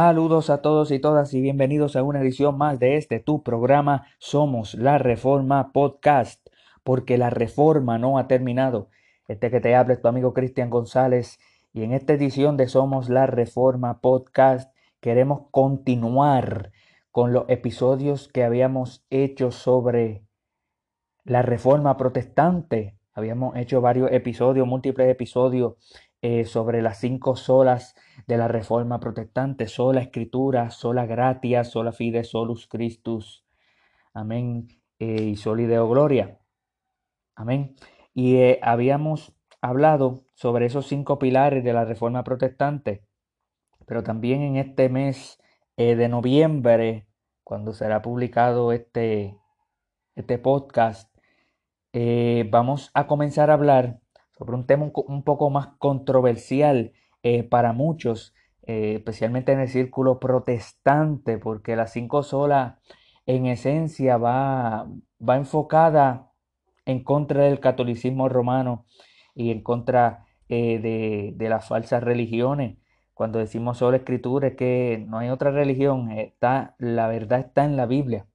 [0.00, 4.06] Saludos a todos y todas y bienvenidos a una edición más de este tu programa
[4.20, 6.46] Somos la Reforma Podcast,
[6.84, 8.90] porque la reforma no ha terminado.
[9.26, 11.40] Este que te habla es tu amigo Cristian González
[11.72, 16.70] y en esta edición de Somos la Reforma Podcast queremos continuar
[17.10, 20.22] con los episodios que habíamos hecho sobre
[21.24, 22.96] la reforma protestante.
[23.14, 25.74] Habíamos hecho varios episodios, múltiples episodios
[26.22, 27.96] eh, sobre las cinco solas
[28.28, 33.46] de la Reforma Protestante, sola Escritura, sola gratia, sola fide, solus Christus.
[34.12, 34.68] Amén.
[34.98, 36.38] Eh, y solideo gloria.
[37.34, 37.74] Amén.
[38.12, 43.02] Y eh, habíamos hablado sobre esos cinco pilares de la Reforma Protestante,
[43.86, 45.40] pero también en este mes
[45.76, 47.06] de noviembre,
[47.44, 49.38] cuando será publicado este,
[50.16, 51.16] este podcast,
[52.50, 54.00] vamos a comenzar a hablar
[54.36, 60.20] sobre un tema un, poco más controversial eh, para muchos, eh, especialmente en el círculo
[60.20, 62.80] protestante, porque la cinco sola
[63.26, 64.88] en esencia va,
[65.26, 66.32] va enfocada
[66.86, 68.86] en contra del catolicismo romano
[69.34, 72.78] y en contra eh, de, de, las falsas religiones.
[73.14, 77.76] Cuando decimos sola escritura es que no hay otra religión, está, la verdad está en
[77.76, 78.26] la Biblia.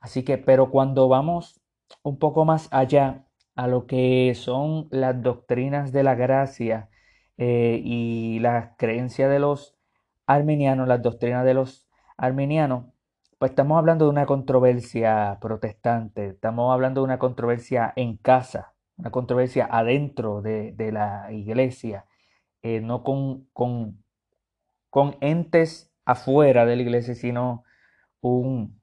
[0.00, 1.60] Así que, pero cuando vamos
[2.02, 6.90] un poco más allá a lo que son las doctrinas de la gracia
[7.38, 9.76] eh, y la creencia de los
[10.26, 12.86] arminianos, las doctrinas de los arminianos,
[13.38, 19.10] pues estamos hablando de una controversia protestante, estamos hablando de una controversia en casa, una
[19.10, 22.06] controversia adentro de, la iglesia,
[22.62, 24.02] eh, no con, con,
[24.90, 27.64] con entes afuera de la iglesia, sino
[28.20, 28.80] un,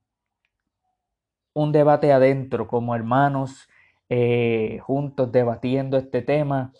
[1.53, 3.67] un debate adentro como hermanos
[4.09, 6.73] eh, juntos debatiendo este tema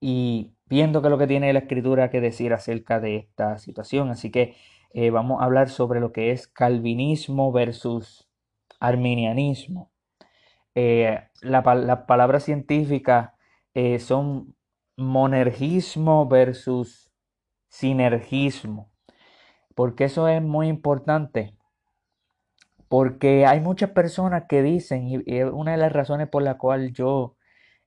[0.00, 4.10] y viendo qué es lo que tiene la escritura que decir acerca de esta situación.
[4.10, 4.56] Así que
[4.94, 8.28] eh, vamos a hablar sobre lo que es calvinismo versus
[8.80, 9.90] arminianismo.
[10.74, 13.32] Eh, las la palabras científicas
[13.98, 14.54] son
[14.96, 17.12] monergismo versus
[17.68, 18.90] sinergismo,
[19.74, 21.54] porque eso es muy importante
[22.90, 26.92] porque hay muchas personas que dicen, y es una de las razones por la cual
[26.92, 27.36] yo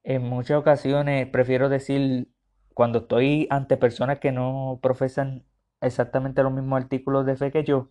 [0.03, 2.29] en muchas ocasiones prefiero decir,
[2.73, 5.43] cuando estoy ante personas que no profesan
[5.81, 7.89] exactamente los mismos artículos de fe que yo,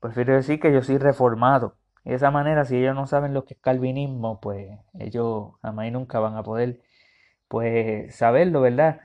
[0.00, 1.76] prefiero decir que yo soy reformado.
[2.04, 5.90] De esa manera, si ellos no saben lo que es calvinismo, pues ellos jamás y
[5.92, 6.80] nunca van a poder
[7.48, 9.00] pues saberlo, ¿verdad?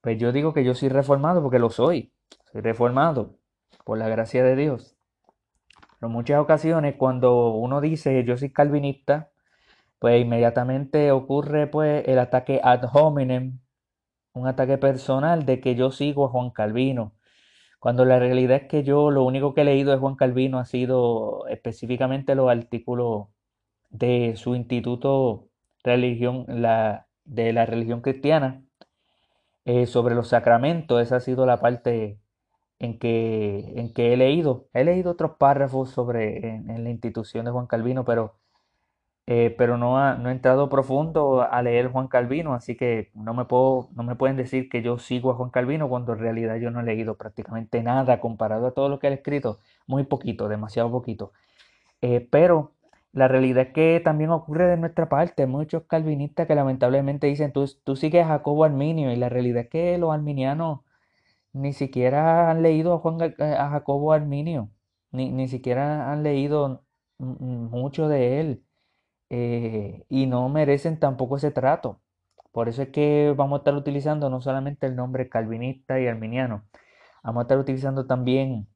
[0.00, 2.12] Pues yo digo que yo soy reformado porque lo soy.
[2.52, 3.38] Soy reformado
[3.84, 4.96] por la gracia de Dios.
[5.98, 9.30] Pero en muchas ocasiones cuando uno dice yo soy calvinista,
[9.98, 13.60] pues inmediatamente ocurre pues el ataque ad hominem,
[14.34, 17.14] un ataque personal de que yo sigo a Juan Calvino.
[17.80, 20.64] Cuando la realidad es que yo lo único que he leído de Juan Calvino ha
[20.66, 23.28] sido específicamente los artículos
[23.90, 25.48] de su instituto
[25.84, 28.64] religión, la, de la religión cristiana,
[29.64, 31.02] eh, sobre los sacramentos.
[31.02, 32.18] Esa ha sido la parte
[32.82, 34.68] en que, en que he leído.
[34.74, 38.40] He leído otros párrafos sobre en, la institución de Juan Calvino, pero,
[39.26, 43.44] eh, pero no, no he entrado profundo a leer Juan Calvino, así que no me,
[43.44, 46.70] puedo, no me pueden decir que yo sigo a Juan Calvino cuando en realidad yo
[46.70, 49.60] no he leído prácticamente nada comparado a todo lo que él ha escrito.
[49.86, 51.32] Muy poquito, demasiado poquito.
[52.02, 52.72] Eh, pero
[53.12, 55.46] la realidad es que también ocurre de nuestra parte.
[55.46, 59.70] Muchos calvinistas que lamentablemente dicen, tú, tú sigues a Jacobo Arminio, y la realidad es
[59.70, 60.80] que los arminianos
[61.52, 64.70] ni siquiera han leído a, Juan, a Jacobo Arminio,
[65.12, 66.84] ni, ni siquiera han leído
[67.18, 68.64] mucho de él
[69.32, 72.00] eh, y no merecen tampoco ese trato.
[72.52, 76.64] Por eso es que vamos a estar utilizando no solamente el nombre calvinista y arminiano,
[77.24, 78.68] vamos a estar utilizando también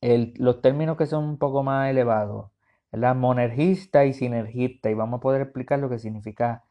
[0.00, 2.50] los términos que son un poco más elevados,
[2.92, 6.64] la monergista y sinergista, y vamos a poder explicar lo que significa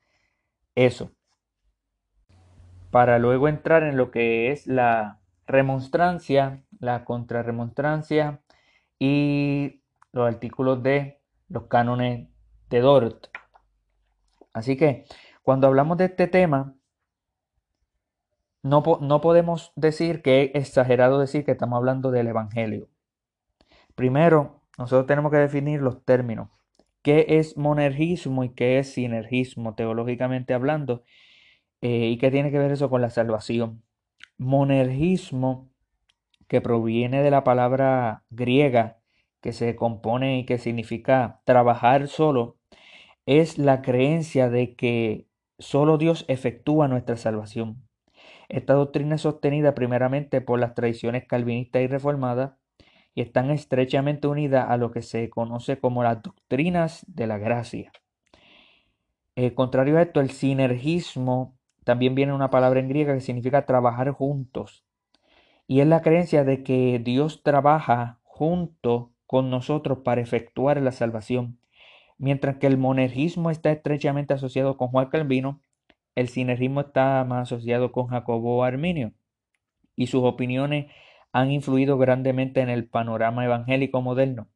[0.76, 1.12] eso
[2.96, 8.42] para luego entrar en lo que es la remonstrancia, la contrarremonstrancia
[8.98, 11.20] y los artículos de
[11.50, 12.30] los cánones
[12.70, 13.28] de Dort.
[14.54, 15.06] Así que
[15.44, 16.76] cuando hablamos de este tema,
[18.64, 22.90] no, no podemos decir que es exagerado decir que estamos hablando del Evangelio.
[23.96, 26.50] Primero, nosotros tenemos que definir los términos.
[27.02, 31.04] ¿Qué es monergismo y qué es sinergismo teológicamente hablando?
[31.82, 33.84] Eh, ¿Y qué tiene que ver eso con la salvación?
[34.38, 35.70] Monergismo,
[36.48, 38.95] que proviene de la palabra griega,
[39.46, 42.58] que se compone y que significa trabajar solo,
[43.28, 45.28] es la creencia de que
[45.60, 47.88] solo Dios efectúa nuestra salvación.
[48.50, 52.54] Esta doctrina es sostenida primeramente por las tradiciones calvinistas y reformadas
[53.14, 57.92] y están estrechamente unidas a lo que se conoce como las doctrinas de la gracia.
[59.36, 64.10] Eh, contrario a esto, el sinergismo también viene una palabra en griega que significa trabajar
[64.10, 64.84] juntos.
[65.68, 71.60] Y es la creencia de que Dios trabaja junto con nosotros para efectuar la salvación.
[72.18, 75.60] Mientras que el monergismo está estrechamente asociado con Juan Calvino,
[76.16, 79.12] el sinergismo está más asociado con Jacobo Arminio.
[79.94, 80.90] Y sus opiniones
[81.34, 84.48] han influido grandemente en el panorama evangélico moderno.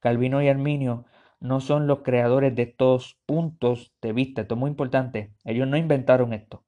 [0.00, 1.04] Calvino y Arminio
[1.38, 4.40] no son los creadores de estos puntos de vista.
[4.40, 5.32] Esto es muy importante.
[5.44, 6.64] Ellos no inventaron esto.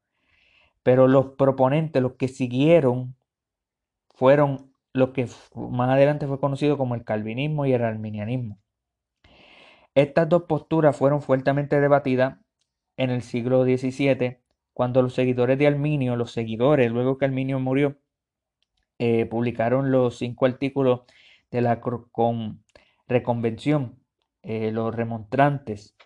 [0.84, 3.16] Pero los proponentes, los que siguieron,
[4.14, 8.58] fueron lo que más adelante fue conocido como el calvinismo y el arminianismo.
[9.94, 12.38] Estas dos posturas fueron fuertemente debatidas
[12.96, 14.38] en el siglo XVII,
[14.72, 17.98] cuando los seguidores de Arminio, los seguidores, luego que Arminio murió,
[18.98, 21.02] eh, publicaron los cinco artículos
[21.50, 22.64] de la con
[23.06, 24.02] reconvención,
[24.42, 25.96] eh, los remontrantes.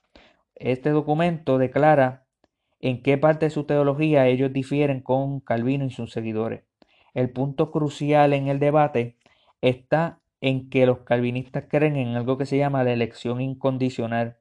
[0.55, 2.27] Este documento declara
[2.81, 6.70] en qué parte de su teología ellos difieren con Calvino y sus seguidores.
[7.15, 9.17] El punto crucial en el debate
[9.61, 14.39] está en que los calvinistas creen en algo que se llama la elección incondicional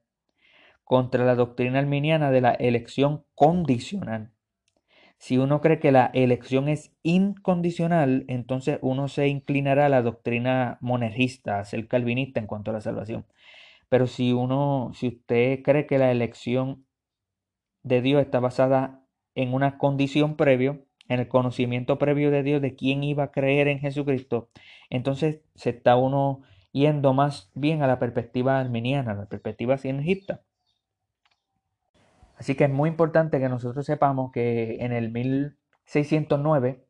[0.84, 4.32] contra la doctrina arminiana de la elección condicional.
[5.18, 10.78] Si uno cree que la elección es incondicional, entonces uno se inclinará a la doctrina
[10.80, 13.26] monergista, a ser calvinista en cuanto a la salvación.
[13.90, 16.86] Pero si uno, si usted cree que la elección
[17.82, 22.76] de Dios está basada en una condición previo, en el conocimiento previo de Dios de
[22.76, 24.48] quién iba a creer en Jesucristo,
[24.90, 30.42] entonces se está uno yendo más bien a la perspectiva arminiana, a la perspectiva sinergista.
[32.36, 36.86] Así que es muy importante que nosotros sepamos que en el 1609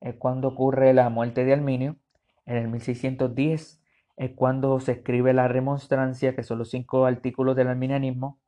[0.00, 1.96] es cuando ocurre la muerte de Arminio,
[2.46, 3.80] en el 1610
[4.16, 8.40] es cuando se escribe la remonstrancia, que son los cinco artículos del arminianismo.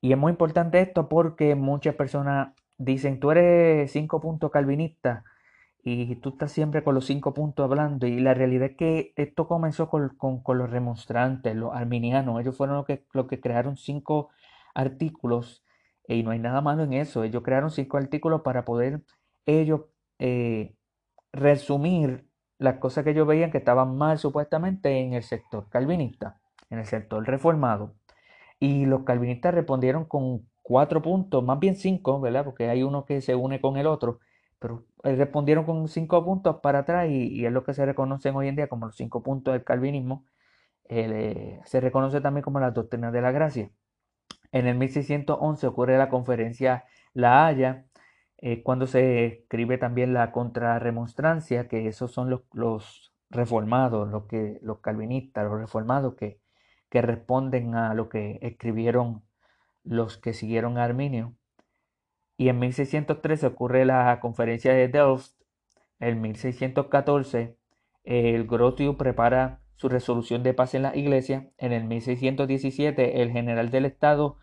[0.00, 5.24] Y es muy importante esto porque muchas personas dicen, tú eres cinco puntos calvinista
[5.84, 8.06] y tú estás siempre con los cinco puntos hablando.
[8.06, 10.10] Y la realidad es que esto comenzó con,
[10.46, 12.40] los remonstrantes, los arminianos.
[12.40, 14.30] Ellos fueron los que, que crearon cinco
[14.74, 15.64] artículos
[16.06, 17.24] y no hay nada malo en eso.
[17.24, 19.02] Ellos crearon cinco artículos para poder
[19.46, 19.82] ellos
[20.18, 20.76] eh,
[21.32, 22.28] resumir
[22.58, 26.40] las cosas que ellos veían que estaban mal supuestamente en el sector calvinista,
[26.70, 27.96] en el sector reformado.
[28.60, 32.44] Y los calvinistas respondieron con cuatro puntos, más bien cinco, ¿verdad?
[32.44, 34.20] Porque hay uno que se une con el otro,
[34.58, 38.48] pero eh, respondieron con cinco puntos para atrás y, es lo que se reconocen hoy
[38.48, 40.24] en día como los cinco puntos del calvinismo.
[40.88, 43.70] Eh, se reconoce también como las doctrinas de la gracia.
[44.52, 47.86] En el 1611 ocurre la conferencia La Haya,
[48.38, 54.80] eh, cuando se escribe también la contrarremonstrancia, que esos son los, reformados, los, que, los
[54.80, 56.40] calvinistas, los reformados que,
[56.90, 59.22] que responden a lo que escribieron
[59.84, 61.34] los que siguieron a Arminio.
[62.36, 65.34] Y en 1613 ocurre la conferencia de Delft.
[66.00, 67.56] En 1614
[68.04, 71.50] el Grotio prepara su resolución de paz en la iglesia.
[71.58, 74.38] En el 1617 el general del Estado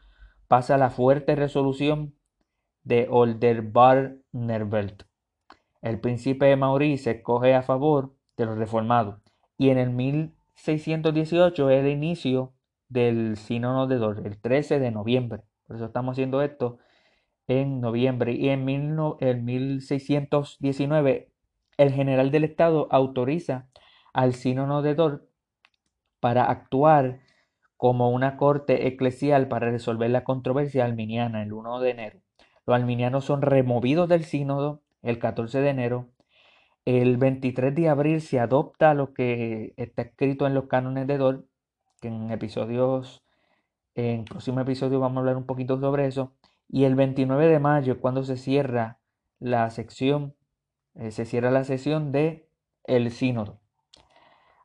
[0.47, 2.15] pasa la fuerte resolución
[2.83, 5.03] de Oldenbarneveldt.
[5.81, 9.21] El príncipe de Maurice se escoge a favor de los reformados
[9.57, 12.53] y en el 1618 es el inicio
[12.89, 15.43] del sínodo de Dor, el 13 de noviembre.
[15.67, 16.79] Por eso estamos haciendo esto
[17.47, 18.33] en noviembre.
[18.33, 21.31] Y en, en 1619
[21.77, 23.67] el general del Estado autoriza
[24.13, 25.29] al sínodo de Dor
[26.19, 27.21] para actuar
[27.77, 32.19] como una corte eclesial para resolver la controversia arminiana el 1 de enero.
[32.65, 36.09] Los arminianos son removidos del sínodo el 14 de enero.
[36.83, 41.45] El 23 de abril se adopta lo que está escrito en los cánones de Dor,
[41.99, 43.23] que en episodios,
[43.95, 46.33] en próximo episodio vamos a hablar un poquito sobre eso.
[46.67, 48.99] Y el 29 de mayo, cuando se cierra
[49.39, 50.35] la sección,
[50.95, 52.49] eh, se cierra la sesión de
[52.85, 53.59] el sínodo.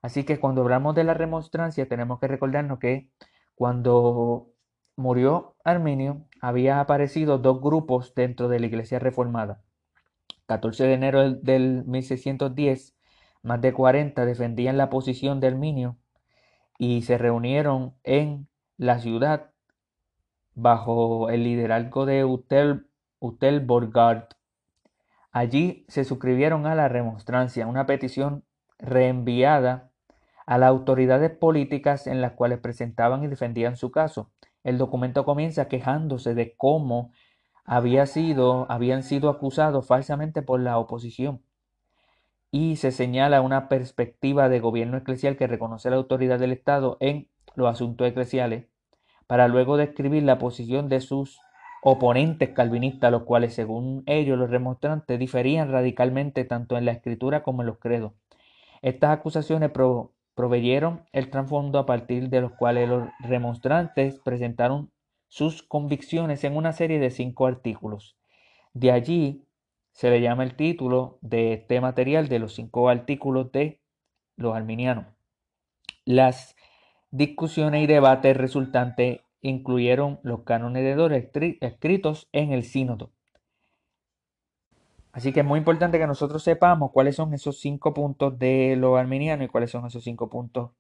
[0.03, 3.11] Así que cuando hablamos de la remonstrancia tenemos que recordarnos que
[3.55, 4.53] cuando
[4.97, 9.63] murió Arminio había aparecido dos grupos dentro de la iglesia reformada.
[10.47, 12.95] 14 de enero del 1610,
[13.43, 15.97] más de 40 defendían la posición de Arminio
[16.79, 19.51] y se reunieron en la ciudad
[20.55, 22.89] bajo el liderazgo de Utel,
[23.19, 23.67] Utel
[25.33, 28.45] Allí se suscribieron a la remonstrancia, una petición
[28.79, 29.91] reenviada
[30.47, 34.31] a las autoridades políticas en las cuales presentaban y defendían su caso.
[34.63, 37.13] El documento comienza quejándose de cómo
[37.65, 41.43] había sido, habían sido acusados falsamente por la oposición.
[42.57, 47.27] Y se señala una perspectiva de gobierno eclesial que reconoce la autoridad del Estado en
[47.57, 48.67] los asuntos eclesiales,
[49.27, 51.41] para luego describir la posición de sus
[51.83, 57.63] oponentes calvinistas, los cuales, según ellos, los remonstrantes, diferían radicalmente tanto en la escritura como
[57.63, 58.13] en los credos.
[58.83, 59.73] Estas acusaciones
[60.37, 64.93] proveyeron el trasfondo a partir de los cuales los remonstrantes presentaron
[65.27, 68.17] sus convicciones en una serie de cinco artículos.
[68.75, 69.44] De allí
[69.95, 73.81] se le llama el título de este material de los cinco artículos de
[74.37, 75.07] los arminianos.
[76.05, 76.57] Las
[77.13, 83.13] discusiones y debates resultantes incluyeron los cánones de Doro escritos en el sínodo.
[85.13, 88.99] Así que es muy importante que nosotros sepamos cuáles son esos cinco puntos de los
[88.99, 90.73] arminianos y cuáles son esos cinco puntos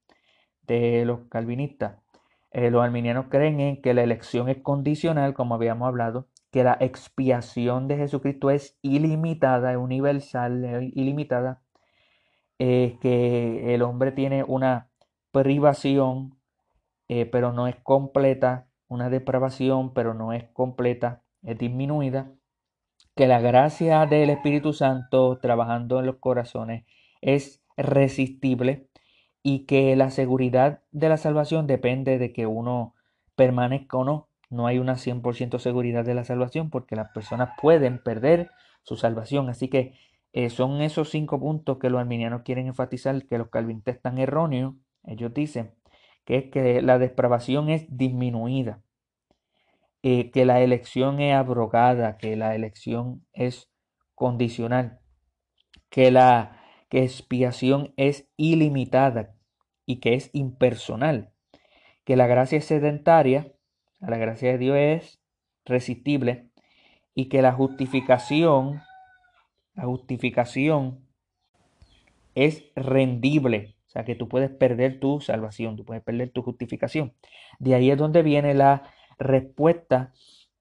[0.62, 1.98] de los calvinistas.
[2.50, 6.76] Eh, los arminianos creen en que la elección es condicional, como habíamos hablado, que la
[6.78, 11.64] expiación de Jesucristo es ilimitada, universal, ilimitada,
[12.60, 14.88] eh, que el hombre tiene una
[15.32, 16.38] privación,
[17.08, 22.30] eh, pero no es completa, una depravación, pero no es completa, es disminuida
[23.16, 26.84] que la gracia del Espíritu Santo trabajando en los corazones
[27.20, 28.90] es resistible
[29.42, 32.94] y que la seguridad de la salvación depende de que uno
[33.34, 34.28] permanezca o no.
[34.54, 38.50] No hay una 100% seguridad de la salvación porque las personas pueden perder
[38.82, 39.48] su salvación.
[39.48, 39.94] Así que
[40.32, 44.74] eh, son esos cinco puntos que los arminianos quieren enfatizar, que los calvinistas están erróneos.
[45.04, 45.74] Ellos dicen
[46.24, 48.82] que es que la depravación es disminuida.
[50.02, 53.70] Eh, que la elección es abrogada, que la elección es
[54.14, 55.00] condicional,
[55.88, 59.34] que la que expiación es ilimitada
[59.86, 61.32] y que es impersonal,
[62.04, 63.53] que la gracia es sedentaria,
[64.08, 65.20] la gracia de Dios es
[65.64, 66.48] resistible
[67.14, 68.82] y que la justificación,
[69.74, 71.06] la justificación
[72.34, 77.14] es rendible, o sea que tú puedes perder tu salvación, tú puedes perder tu justificación.
[77.58, 80.12] De ahí es donde viene la respuesta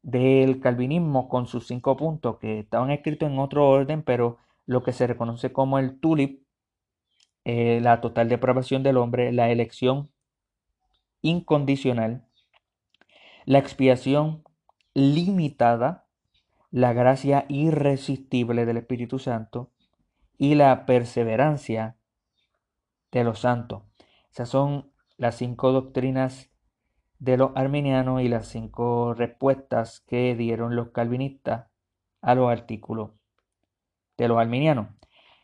[0.04, 4.92] del calvinismo con sus cinco puntos que estaban escritos en otro orden, pero lo que
[4.92, 6.44] se reconoce como el tulip,
[7.46, 10.12] eh, la total depravación del hombre, la elección
[11.22, 12.28] incondicional,
[13.46, 14.44] la expiación
[14.94, 16.08] limitada,
[16.72, 19.72] la gracia irresistible del Espíritu Santo
[20.38, 21.98] y la perseverancia
[23.12, 23.84] de los santos.
[24.32, 26.50] Esas son las cinco doctrinas
[27.20, 31.68] de los arminianos y las cinco respuestas que dieron los calvinistas
[32.22, 33.12] a los artículos
[34.18, 34.88] de los arminianos.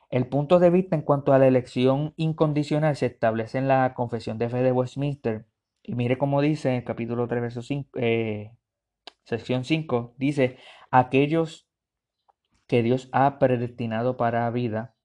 [0.09, 4.39] El punto de vista en cuanto a la elección incondicional se establece en la Confesión
[4.39, 5.45] de Fe de Westminster.
[5.83, 8.51] Y mire cómo dice en el capítulo 3, verso 5, eh,
[9.23, 10.57] sección 5, dice,
[10.91, 11.67] aquellos
[12.67, 14.95] que Dios ha predestinado para vida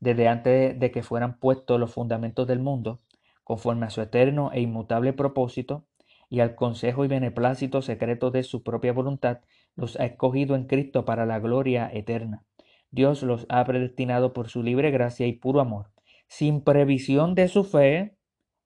[0.00, 3.00] desde antes de que fueran puestos los fundamentos del mundo,
[3.44, 5.84] conforme a su eterno e inmutable propósito,
[6.30, 9.40] y al consejo y beneplácito secreto de su propia voluntad,
[9.76, 12.44] los ha escogido en Cristo para la gloria eterna.
[12.90, 15.90] Dios los ha predestinado por su libre gracia y puro amor,
[16.28, 18.16] sin previsión de su fe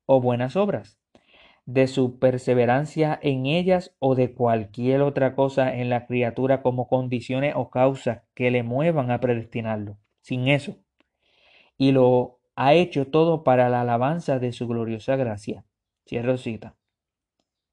[0.07, 0.99] o buenas obras,
[1.67, 7.55] de su perseverancia en ellas o de cualquier otra cosa en la criatura como condiciones
[7.57, 10.77] o causas que le muevan a predestinarlo, sin eso.
[11.77, 15.65] Y lo ha hecho todo para la alabanza de su gloriosa gracia.
[16.07, 16.77] Cierro cita.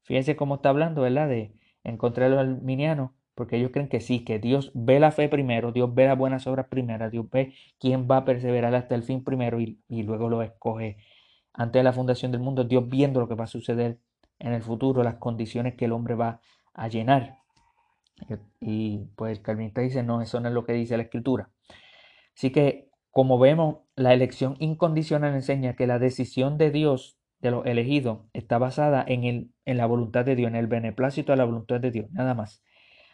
[0.02, 1.28] Fíjense cómo está hablando, ¿verdad?
[1.28, 5.72] De encontrar los arminianos, porque ellos creen que sí, que Dios ve la fe primero,
[5.72, 9.22] Dios ve las buenas obras primero, Dios ve quién va a perseverar hasta el fin
[9.24, 10.96] primero y, luego lo escoge.
[11.54, 13.98] Antes de la fundación del mundo, Dios viendo lo que va a suceder
[14.38, 16.40] en el futuro, las condiciones que el hombre va
[16.74, 17.38] a llenar.
[18.60, 21.50] Y pues el calvinista dice, no, eso no es lo que dice la escritura.
[22.36, 27.66] Así que, como vemos, la elección incondicional enseña que la decisión de Dios de los
[27.66, 31.44] elegidos está basada en, el, en la voluntad de Dios, en el beneplácito de la
[31.44, 32.62] voluntad de Dios, nada más.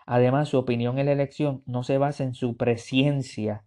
[0.07, 3.65] Además, su opinión en la elección no se basa en su presencia,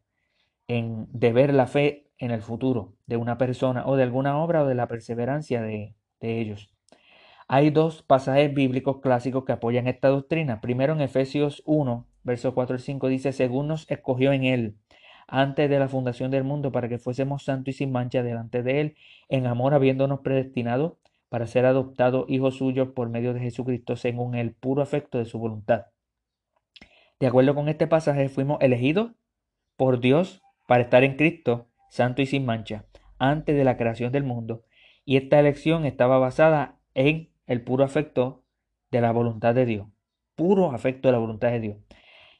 [0.67, 4.63] en de ver la fe en el futuro de una persona o de alguna obra
[4.63, 6.71] o de la perseverancia de, de ellos.
[7.49, 10.61] Hay dos pasajes bíblicos clásicos que apoyan esta doctrina.
[10.61, 14.77] Primero en Efesios 1, versos 4 y 5 dice, según nos escogió en él
[15.31, 18.81] antes de la fundación del mundo para que fuésemos santos y sin mancha delante de
[18.81, 18.95] Él,
[19.29, 20.99] en amor habiéndonos predestinado
[21.29, 25.39] para ser adoptados hijos suyos por medio de Jesucristo según el puro afecto de su
[25.39, 25.85] voluntad.
[27.21, 29.11] De acuerdo con este pasaje, fuimos elegidos
[29.77, 32.85] por Dios para estar en Cristo, santo y sin mancha,
[33.19, 34.63] antes de la creación del mundo,
[35.03, 38.43] y esta elección estaba basada en el puro afecto
[38.91, 39.87] de la voluntad de Dios,
[40.35, 41.77] puro afecto de la voluntad de Dios.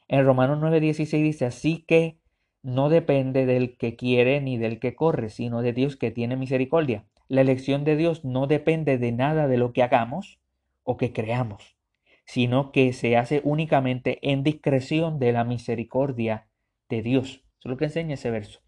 [0.08, 2.16] En Romanos 9:16 dice, así que
[2.62, 7.04] no depende del que quiere ni del que corre, sino de Dios que tiene misericordia.
[7.28, 10.40] La elección de Dios no depende de nada de lo que hagamos
[10.82, 11.76] o que creamos,
[12.24, 16.46] sino que se hace únicamente en discreción de la misericordia
[16.88, 17.42] de Dios.
[17.58, 18.60] Eso es lo que enseña ese verso.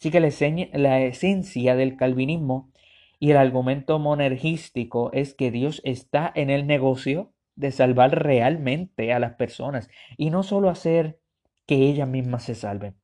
[0.00, 2.72] Así que la, esencia del calvinismo
[3.18, 9.18] y el argumento monergístico es que Dios está en el negocio de salvar realmente a
[9.18, 11.20] las personas y no solo hacer
[11.66, 12.96] que ellas mismas se salven,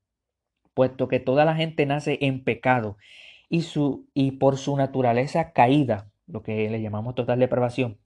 [0.73, 2.97] puesto que toda la gente nace en pecado
[3.51, 7.99] y, su, y por su naturaleza caída, lo que le llamamos total depravación,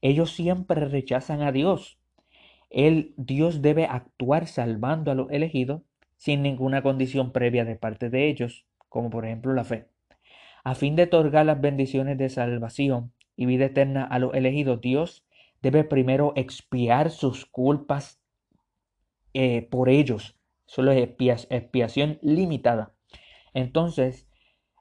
[0.00, 1.98] ellos siempre rechazan a Dios.
[2.70, 5.82] El Dios debe actuar salvando a los elegidos
[6.20, 9.86] sin ninguna condición previa de parte de ellos, como por ejemplo la fe.
[10.62, 15.24] A fin de otorgar las bendiciones de salvación y vida eterna a los elegidos, Dios
[15.62, 18.20] debe primero expiar sus culpas
[19.32, 20.36] eh, por ellos.
[20.66, 21.08] Solo es
[21.48, 22.92] expiación limitada.
[23.54, 24.28] Entonces,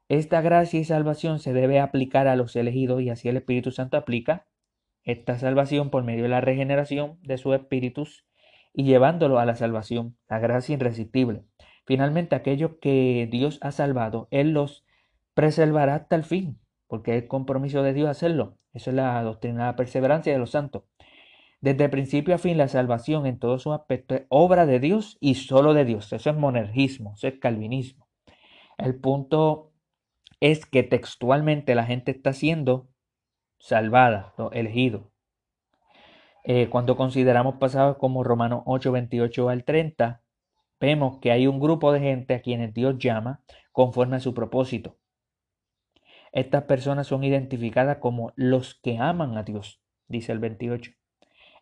[0.10, 3.96] esta gracia y salvación se debe aplicar a los elegidos y así el Espíritu Santo
[3.96, 4.46] aplica
[5.06, 8.26] esta salvación por medio de la regeneración de sus espíritus
[8.74, 11.44] y llevándolo a la salvación, la gracia irresistible.
[11.86, 14.86] Finalmente, aquellos que Dios ha salvado, Él los
[15.34, 18.58] preservará hasta el fin, porque es compromiso de Dios hacerlo.
[18.74, 20.84] Eso es la doctrina de la perseverancia de los santos.
[21.62, 25.36] Desde principio a fin, la salvación en todos sus aspectos es obra de Dios y
[25.36, 26.14] solo de Dios.
[26.14, 28.08] Eso es monergismo, eso es calvinismo.
[28.78, 29.74] El punto
[30.40, 32.88] es que textualmente la gente está siendo
[33.58, 35.04] salvada, los elegidos.
[36.44, 40.22] Eh, cuando consideramos pasados como Romanos 8, 28 al 30,
[40.80, 44.98] vemos que hay un grupo de gente a quienes Dios llama conforme a su propósito.
[46.32, 50.92] Estas personas son identificadas como los que aman a Dios, dice el 28.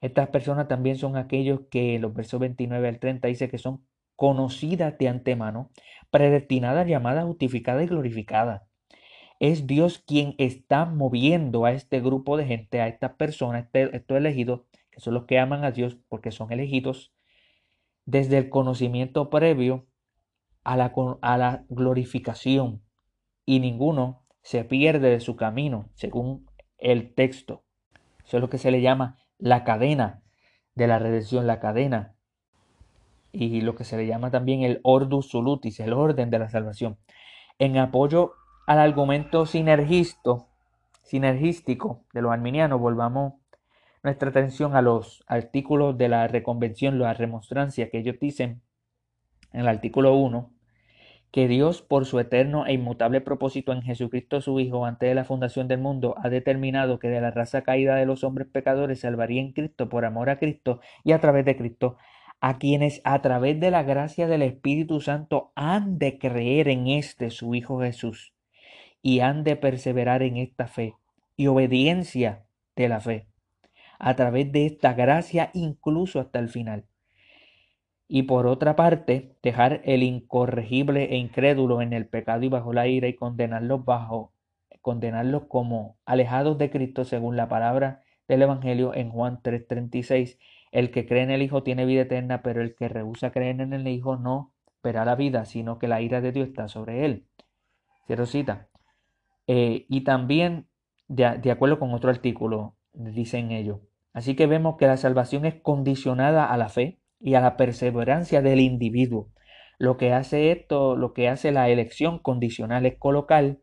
[0.02, 3.86] Estas personas también son aquellos que los versos 29 al 30 dice que son
[4.16, 5.72] conocidas de antemano,
[6.12, 8.64] predestinadas, llamadas, justificadas y glorificadas.
[9.40, 14.18] Es Dios quien está moviendo a este grupo de gente, a estas personas, este, estos
[14.18, 17.14] elegidos, que son los que aman a Dios porque son elegidos,
[18.06, 19.86] desde el conocimiento previo
[20.64, 22.82] a la, a la glorificación.
[23.46, 26.48] Y ninguno se pierde de su camino, según
[26.78, 27.64] el texto.
[28.26, 30.24] Eso es lo que se le llama la cadena
[30.76, 32.16] de la redención, la cadena.
[33.32, 36.98] Y lo que se le llama también el ordus solutis, el orden de la salvación.
[37.60, 38.34] En apoyo
[38.68, 40.50] al argumento sinergisto,
[41.02, 43.36] sinergístico de los arminianos, volvamos
[44.04, 48.62] nuestra atención a los artículos de la reconvención, la remonstrancia que ellos dicen
[49.54, 50.52] en el artículo 1,
[51.32, 55.24] que Dios, por su eterno e inmutable propósito en Jesucristo su Hijo, antes de la
[55.24, 59.40] fundación del mundo, ha determinado que de la raza caída de los hombres pecadores salvaría
[59.40, 61.96] en Cristo por amor a Cristo y a través de Cristo,
[62.42, 67.30] a quienes a través de la gracia del Espíritu Santo han de creer en este
[67.30, 68.34] su Hijo Jesús
[69.02, 70.96] y han de perseverar en esta fe
[71.36, 73.28] y obediencia de la fe,
[74.00, 76.86] a través de esta gracia incluso hasta el final.
[78.08, 82.88] Y por otra parte dejar el incorregible e incrédulo en el pecado y bajo la
[82.88, 84.34] ira y condenarlos bajo
[84.82, 90.38] condenarlos como alejados de Cristo según la palabra del Evangelio en Juan 3:36
[90.72, 93.74] el que cree en el Hijo tiene vida eterna pero el que rehúsa creer en
[93.74, 97.26] el Hijo no verá la vida sino que la ira de Dios está sobre él
[98.06, 98.70] cierto cita
[99.48, 100.68] eh, y también
[101.08, 103.80] de, de acuerdo con otro artículo dicen ellos
[104.14, 108.42] así que vemos que la salvación es condicionada a la fe y a la perseverancia
[108.42, 109.30] del individuo.
[109.78, 113.58] Lo que hace esto, lo que hace la elección condicional es colocar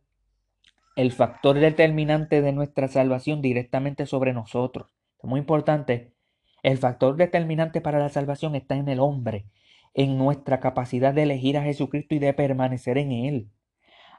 [0.97, 4.95] el factor determinante de nuestra salvación directamente sobre nosotros.
[5.23, 6.13] Muy importante.
[6.63, 9.47] El factor determinante para la salvación está en el hombre,
[9.93, 13.51] en nuestra capacidad de elegir a Jesucristo y de permanecer en Él.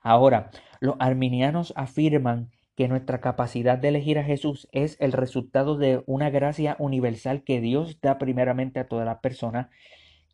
[0.05, 6.03] Ahora, los arminianos afirman que nuestra capacidad de elegir a Jesús es el resultado de
[6.05, 9.69] una gracia universal que Dios da primeramente a todas las personas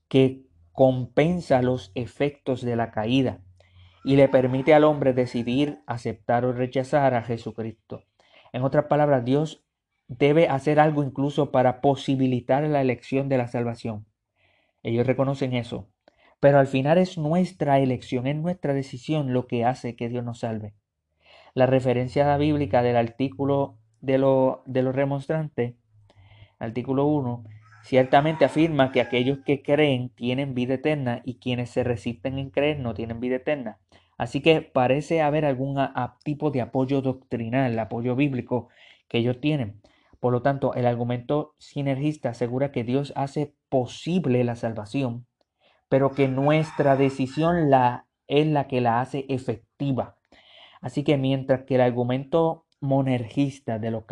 [0.09, 0.41] que
[0.73, 3.39] compensa los efectos de la caída
[4.03, 8.03] y le permite al hombre decidir aceptar o rechazar a Jesucristo.
[8.51, 9.63] En otras palabras, Dios
[10.09, 14.05] debe hacer algo incluso para posibilitar la elección de la salvación.
[14.83, 15.87] Ellos reconocen eso.
[16.41, 20.39] Pero al final es nuestra elección, es nuestra decisión lo que hace que Dios nos
[20.39, 20.73] salve
[21.53, 25.75] la referencia bíblica del artículo de, lo, de los remonstrantes,
[26.59, 27.43] artículo 1,
[27.83, 32.79] ciertamente afirma que aquellos que creen tienen vida eterna y quienes se resisten en creer
[32.79, 33.79] no tienen vida eterna.
[34.17, 35.77] Así que parece haber algún
[36.23, 38.69] tipo de apoyo doctrinal, apoyo bíblico
[39.07, 39.81] que ellos tienen.
[40.19, 45.25] Por lo tanto, el argumento sinergista asegura que Dios hace posible la salvación,
[45.91, 50.15] pero que nuestra decisión la, es la que la hace efectiva.
[50.79, 54.05] Así que mientras que el argumento monergista de los,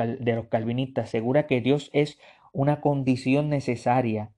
[0.49, 2.19] calvinistas asegura que Dios es
[2.51, 4.33] una condición necesaria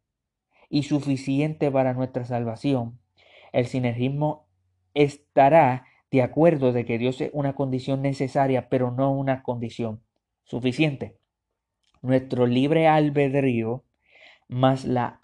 [0.70, 3.00] y suficiente para nuestra salvación,
[3.54, 4.48] el sinergismo
[4.94, 10.04] estará de acuerdo de que Dios es una condición necesaria, pero no una condición
[10.44, 11.18] suficiente.
[12.04, 13.84] Nuestro libre albedrío
[14.48, 15.18] más la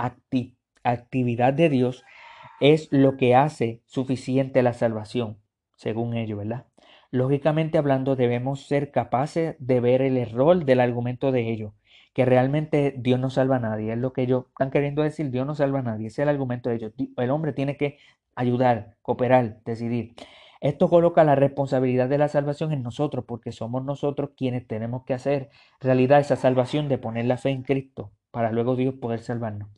[0.92, 2.04] actividad de Dios
[2.60, 5.38] es lo que hace suficiente la salvación,
[5.76, 6.66] según ellos, ¿verdad?
[7.12, 11.74] Lógicamente hablando, debemos ser capaces de ver el error del argumento de ellos,
[12.14, 13.94] que realmente Dios no salva a nadie.
[13.94, 16.08] Es lo que ellos están queriendo decir, Dios no salva a nadie.
[16.08, 16.94] Ese es el argumento de ellos.
[17.16, 18.00] El hombre tiene que
[18.36, 20.16] ayudar, cooperar, decidir.
[20.60, 25.14] Esto coloca la responsabilidad de la salvación en nosotros, porque somos nosotros quienes tenemos que
[25.14, 29.70] hacer realidad esa salvación de poner la fe en Cristo, para luego Dios poder salvarnos.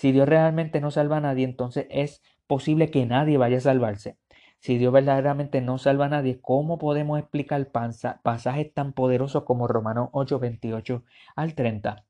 [0.00, 4.16] Si Dios realmente no salva a nadie, entonces es posible que nadie vaya a salvarse.
[4.58, 10.08] Si Dios verdaderamente no salva a nadie, ¿cómo podemos explicar pasajes tan poderosos como Romanos
[10.12, 11.04] 8, 28
[11.36, 12.06] al 30?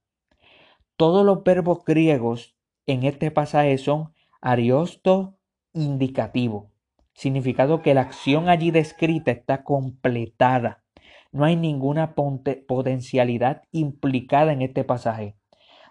[0.94, 2.55] Todos los verbos griegos
[2.87, 5.37] en este pasaje son ariosto
[5.72, 6.70] indicativo,
[7.12, 10.85] significado que la acción allí descrita está completada.
[11.33, 15.39] No hay ninguna potencialidad implicada en este pasaje.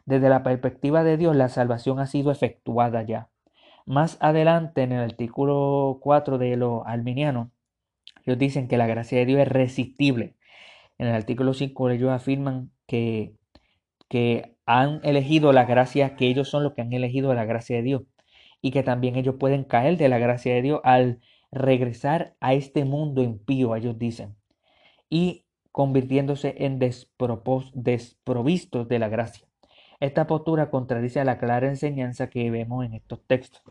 [0.09, 3.29] Desde la perspectiva de Dios, la salvación ha sido efectuada ya.
[3.85, 7.49] Más adelante, en el artículo 4 de los arminianos,
[8.25, 10.33] ellos dicen que la gracia de Dios es resistible.
[10.97, 13.35] En el artículo 5 ellos afirman que,
[14.07, 17.83] que han elegido la gracia, que ellos son los que han elegido la gracia de
[17.83, 18.01] Dios
[18.63, 21.19] y que también ellos pueden caer de la gracia de Dios al
[21.51, 24.37] regresar a este mundo impío, ellos dicen,
[25.07, 29.48] y convirtiéndose en desprovistos de la gracia.
[29.99, 33.61] Esta postura contradice a la clara enseñanza que vemos en estos textos.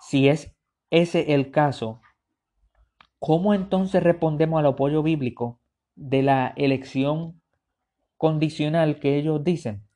[0.00, 0.54] Si es
[0.90, 2.02] ese el caso,
[3.18, 5.60] ¿cómo entonces respondemos al apoyo bíblico
[5.94, 7.40] de la elección
[8.18, 9.88] condicional que ellos dicen?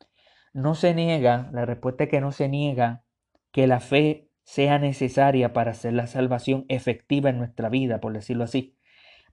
[0.54, 3.04] No se niega, la respuesta es que no se niega
[3.52, 8.44] que la fe sea necesaria para hacer la salvación efectiva en nuestra vida, por decirlo
[8.44, 8.78] así.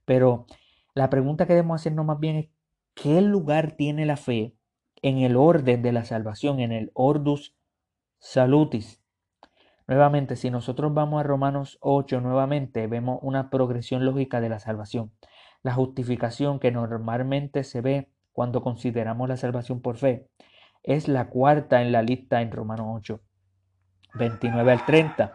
[0.04, 0.46] Pero
[0.94, 2.48] la pregunta que debemos hacernos más bien es,
[2.94, 4.55] ¿qué lugar tiene la fe
[5.02, 7.56] en el orden de la salvación, en el ordus
[8.18, 9.02] salutis.
[9.86, 15.12] Nuevamente, si nosotros vamos a Romanos 8, nuevamente vemos una progresión lógica de la salvación.
[15.62, 20.28] La justificación que normalmente se ve cuando consideramos la salvación por fe
[20.82, 23.20] es la cuarta en la lista en Romanos 8,
[24.14, 25.32] 29 al 30.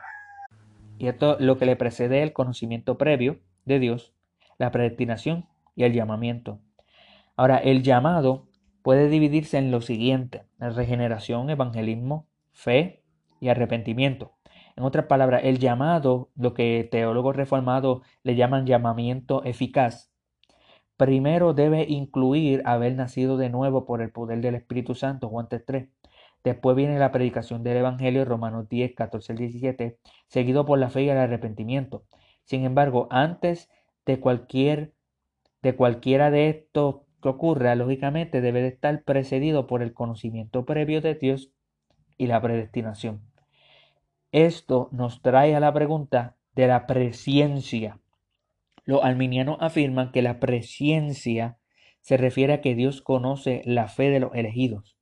[0.97, 4.13] Y esto lo que le precede el conocimiento previo de Dios,
[4.57, 6.59] la predestinación y el llamamiento.
[7.35, 8.50] Ahora, el llamado
[8.81, 13.03] puede dividirse en lo siguiente, regeneración, evangelismo, fe
[13.39, 14.33] y arrepentimiento.
[14.75, 20.11] En otras palabras, el llamado, lo que teólogos reformados le llaman llamamiento eficaz,
[20.97, 25.89] primero debe incluir haber nacido de nuevo por el poder del Espíritu Santo, Juan 3.
[26.43, 31.03] Después viene la predicación del Evangelio, Romanos 10, 14 al 17, seguido por la fe
[31.03, 32.03] y el arrepentimiento.
[32.43, 33.69] Sin embargo, antes
[34.05, 34.93] de cualquier
[35.61, 41.01] de cualquiera de estos que ocurra, lógicamente, debe de estar precedido por el conocimiento previo
[41.01, 41.51] de Dios
[42.17, 43.21] y la predestinación.
[44.31, 47.99] Esto nos trae a la pregunta de la presciencia.
[48.85, 51.57] Los arminianos afirman que la presciencia
[51.99, 54.97] se refiere a que Dios conoce la fe de los elegidos.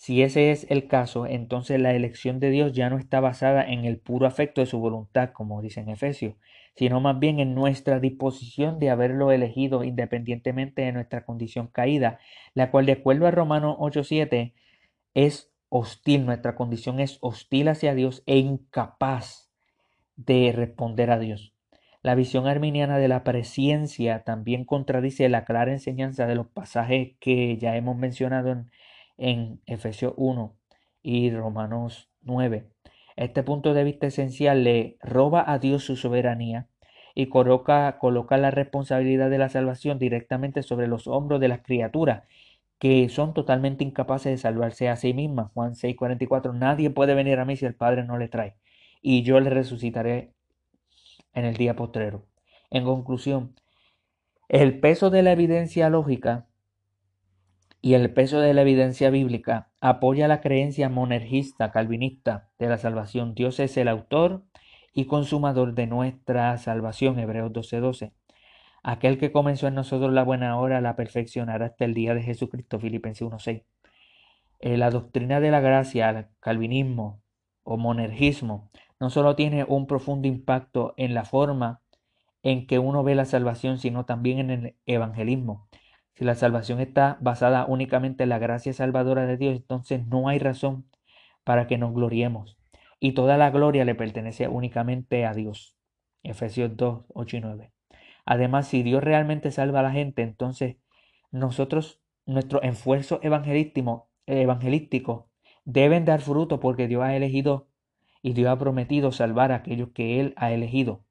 [0.00, 3.84] Si ese es el caso, entonces la elección de Dios ya no está basada en
[3.84, 6.36] el puro afecto de su voluntad, como dice en Efesios,
[6.74, 12.18] sino más bien en nuestra disposición de haberlo elegido independientemente de nuestra condición caída,
[12.54, 14.54] la cual de acuerdo a Romanos 8:7
[15.12, 19.50] es hostil, nuestra condición es hostil hacia Dios e incapaz
[20.16, 21.52] de responder a Dios.
[22.00, 27.58] La visión arminiana de la presciencia también contradice la clara enseñanza de los pasajes que
[27.58, 28.70] ya hemos mencionado en
[29.20, 30.56] en Efesios 1
[31.02, 32.68] y Romanos 9.
[33.16, 36.68] Este punto de vista esencial le roba a Dios su soberanía
[37.14, 42.24] y coloca, coloca la responsabilidad de la salvación directamente sobre los hombros de las criaturas
[42.78, 45.52] que son totalmente incapaces de salvarse a sí mismas.
[45.52, 48.56] Juan 6:44, nadie puede venir a mí si el Padre no le trae,
[49.02, 50.32] y yo le resucitaré
[51.34, 52.24] en el día postrero.
[52.70, 53.54] En conclusión,
[54.48, 56.46] el peso de la evidencia lógica
[57.82, 63.34] y el peso de la evidencia bíblica apoya la creencia monergista calvinista de la salvación.
[63.34, 64.44] Dios es el autor
[64.92, 68.12] y consumador de nuestra salvación, Hebreos 12:12.
[68.82, 72.78] Aquel que comenzó en nosotros la buena hora la perfeccionará hasta el día de Jesucristo,
[72.78, 73.64] Filipenses 1.6.
[74.60, 77.22] Eh, la doctrina de la gracia, el calvinismo
[77.62, 81.80] o monergismo, no solo tiene un profundo impacto en la forma
[82.42, 85.68] en que uno ve la salvación, sino también en el evangelismo.
[86.20, 90.38] Si la salvación está basada únicamente en la gracia salvadora de Dios, entonces no hay
[90.38, 90.84] razón
[91.44, 92.58] para que nos gloriemos.
[93.00, 95.78] Y toda la gloria le pertenece únicamente a Dios.
[96.22, 97.72] Efesios 2, 8 y 9.
[98.26, 100.76] Además, si Dios realmente salva a la gente, entonces
[101.30, 105.30] nosotros, nuestro esfuerzo evangelístico, evangelístico
[105.64, 107.70] deben dar fruto porque Dios ha elegido
[108.20, 111.02] y Dios ha prometido salvar a aquellos que Él ha elegido.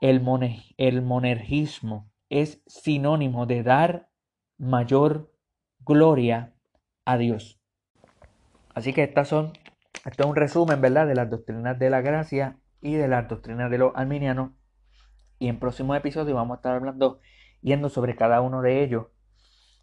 [0.00, 4.08] El, monergismo es sinónimo de dar
[4.58, 5.32] mayor
[5.80, 6.54] gloria
[7.04, 7.60] a Dios.
[8.74, 9.52] Así que estas son,
[10.04, 13.70] esto es un resumen, ¿verdad?, de las doctrinas de la gracia y de las doctrinas
[13.70, 14.52] de los arminianos.
[15.38, 17.20] Y en próximos episodios vamos a estar hablando,
[17.62, 19.06] yendo sobre cada uno de ellos,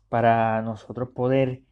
[0.09, 1.63] para nosotros poder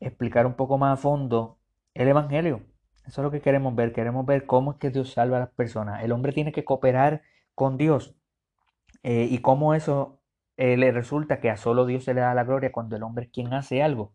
[0.00, 1.58] explicar un poco más a fondo
[1.94, 2.62] el Evangelio.
[3.06, 3.92] Eso es lo que queremos ver.
[3.92, 6.04] Queremos ver cómo es que Dios salva a las personas.
[6.04, 7.22] El hombre tiene que cooperar
[7.54, 8.14] con Dios.
[9.02, 10.17] Eh, y cómo eso
[10.58, 13.24] eh, le resulta que a solo Dios se le da la gloria cuando el hombre
[13.26, 14.12] es quien hace algo.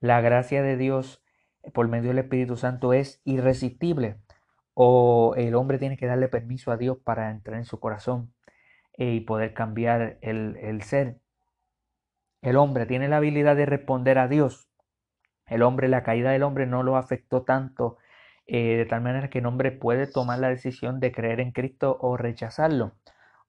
[0.00, 1.22] La gracia de Dios
[1.62, 4.18] eh, por medio del Espíritu Santo es irresistible.
[4.74, 8.34] O el hombre tiene que darle permiso a Dios para entrar en su corazón
[8.96, 11.20] y poder cambiar el, el ser.
[12.42, 14.68] El hombre tiene la habilidad de responder a Dios.
[15.46, 17.98] El hombre, la caída del hombre no lo afectó tanto
[18.46, 21.96] eh, de tal manera que el hombre puede tomar la decisión de creer en Cristo
[22.00, 22.94] o rechazarlo.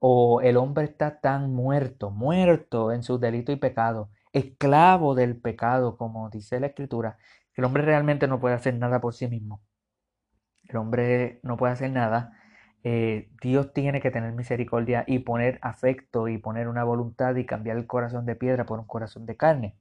[0.01, 5.97] O el hombre está tan muerto, muerto en su delito y pecado, esclavo del pecado,
[5.97, 7.17] como dice la Escritura,
[7.53, 9.61] que el hombre realmente no puede hacer nada por sí mismo.
[10.67, 12.33] El hombre no puede hacer nada.
[12.83, 17.77] Eh, Dios tiene que tener misericordia y poner afecto y poner una voluntad y cambiar
[17.77, 19.75] el corazón de piedra por un corazón de carne.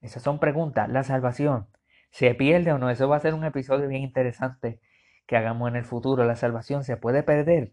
[0.00, 0.88] Esas son preguntas.
[0.88, 1.68] La salvación
[2.10, 2.90] ¿Se pierde o no?
[2.90, 4.80] Eso va a ser un episodio bien interesante
[5.26, 6.24] que hagamos en el futuro.
[6.24, 7.72] La salvación se puede perder.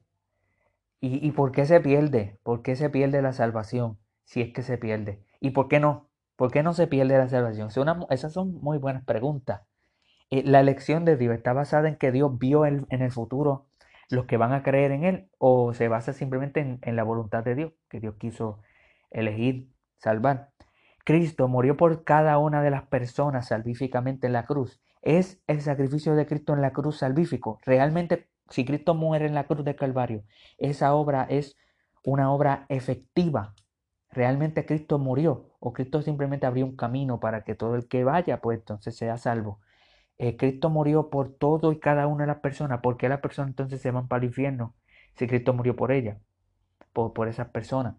[1.07, 2.39] ¿Y, por qué se pierde?
[2.41, 3.99] ¿Por qué se pierde la salvación?
[4.23, 5.21] Si es que se pierde.
[5.39, 6.09] ¿Y por qué no?
[6.35, 7.69] ¿Por qué no se pierde la salvación?
[8.09, 9.61] esas son muy buenas preguntas.
[10.31, 13.67] Eh, la elección de Dios está basada en que Dios vio en el futuro
[14.09, 17.43] los que van a creer en Él o se basa simplemente en, en la voluntad
[17.43, 18.61] de Dios, que Dios quiso
[19.11, 20.53] elegir, salvar.
[21.03, 24.81] Cristo murió por cada una de las personas salvíficamente en la cruz.
[25.03, 27.59] Es el sacrificio de Cristo en la cruz salvífico.
[27.63, 30.23] Realmente, si Cristo muere en la cruz de Calvario,
[30.58, 31.55] esa obra es
[32.03, 33.55] una obra efectiva.
[34.12, 38.41] Realmente Cristo murió o Cristo simplemente abrió un camino para que todo el que vaya,
[38.41, 39.60] pues entonces sea salvo.
[40.17, 42.81] Eh, Cristo murió por todo y cada una de las personas.
[42.81, 44.75] ¿Por qué las personas entonces se van para el infierno
[45.15, 46.17] si Cristo murió por ellas?
[46.93, 47.95] Por, por esas personas.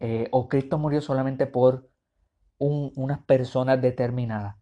[0.00, 1.88] Eh, o Cristo murió solamente por
[2.58, 4.56] unas personas determinadas?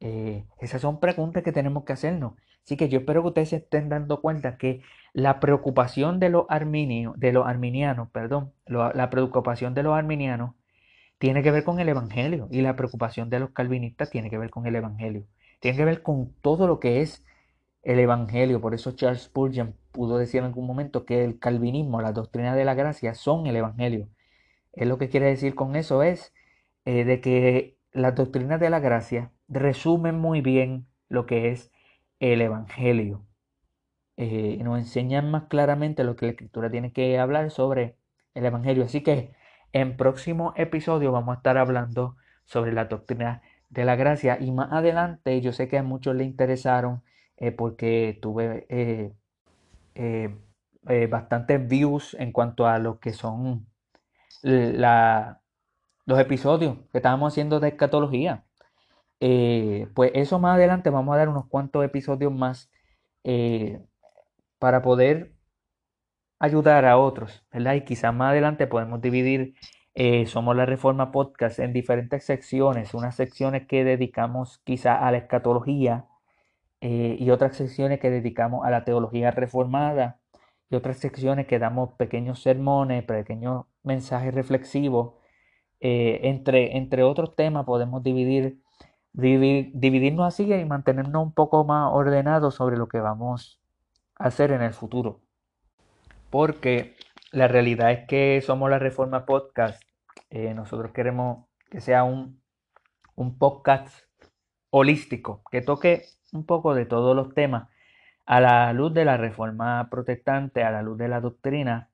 [0.00, 2.34] Eh, esas son preguntas que tenemos que hacernos.
[2.66, 6.46] Así que yo espero que ustedes se estén dando cuenta que la preocupación de los
[6.48, 10.54] arminios, de los arminianos, perdón, la preocupación de los arminianos
[11.18, 14.50] tiene que ver con el evangelio y la preocupación de los calvinistas tiene que ver
[14.50, 15.26] con el evangelio.
[15.60, 17.24] Tiene que ver con todo lo que es
[17.82, 18.60] el evangelio.
[18.60, 22.64] Por eso Charles Spurgeon pudo decir en algún momento que el calvinismo, la doctrina de
[22.64, 24.08] la gracia son el evangelio.
[24.72, 26.34] Él lo que quiere decir con eso es
[26.84, 31.70] eh, de que las doctrinas de la gracia resumen muy bien lo que es
[32.20, 33.26] el Evangelio.
[34.16, 37.96] Eh, nos enseñan más claramente lo que la Escritura tiene que hablar sobre
[38.34, 38.84] el Evangelio.
[38.84, 39.34] Así que
[39.72, 44.72] en próximo episodio vamos a estar hablando sobre la doctrina de la gracia y más
[44.72, 47.02] adelante yo sé que a muchos le interesaron
[47.36, 48.66] eh, porque tuve
[51.10, 53.66] bastantes views en cuanto a lo que son
[56.06, 58.45] los episodios que estábamos haciendo de escatología.
[59.20, 62.70] Eh, pues eso más adelante vamos a dar unos cuantos episodios más
[63.24, 63.80] eh,
[64.58, 65.34] para poder
[66.38, 67.74] ayudar a otros, ¿verdad?
[67.74, 69.54] Y quizás más adelante podemos dividir
[69.94, 75.18] eh, Somos la Reforma Podcast en diferentes secciones, unas secciones que dedicamos quizás a la
[75.18, 76.06] escatología
[76.80, 80.20] y otras secciones que dedicamos a la teología reformada
[80.70, 85.14] y otras secciones que damos pequeños sermones, pequeños mensajes reflexivos.
[85.80, 88.60] Entre, entre otros temas podemos dividir,
[89.16, 93.60] dividirnos así y mantenernos un poco más ordenados sobre lo que vamos
[94.18, 95.20] a hacer en el futuro.
[96.30, 96.96] Porque
[97.32, 99.82] la realidad es que somos la Reforma Podcast.
[100.28, 102.42] Eh, nosotros queremos que sea un,
[103.14, 104.04] un podcast
[104.70, 107.68] holístico, que toque un poco de todos los temas
[108.26, 111.90] a la luz de la reforma protestante, a la luz de la doctrina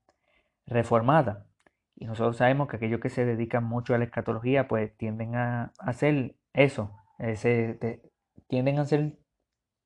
[0.66, 1.46] reformada.
[1.94, 5.72] Y nosotros sabemos que aquellos que se dedican mucho a la escatología, pues tienden a
[5.78, 6.90] hacer eso,
[7.22, 8.02] ese,
[8.48, 9.16] tienden a hacer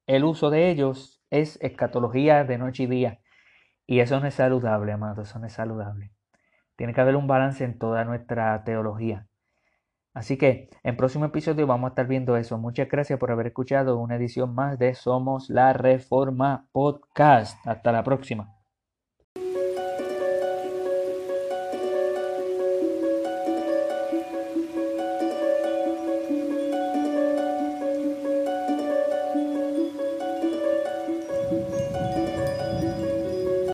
[0.07, 3.21] el uso de ellos es escatología de noche y día.
[3.87, 6.13] Y eso no es saludable, amado, eso no es saludable.
[6.77, 9.27] Tiene que haber un balance en toda nuestra teología.
[10.15, 12.59] Así que en próximo episodio vamos a estar viendo eso.
[12.59, 17.59] Muchas gracias por haber escuchado una edición más de Somos la Reforma Podcast.
[17.67, 18.56] Hasta la próxima.